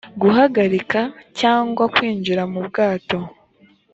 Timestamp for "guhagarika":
0.21-0.99